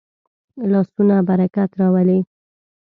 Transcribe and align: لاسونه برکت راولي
لاسونه 0.71 1.17
برکت 1.27 1.69
راولي 1.79 2.19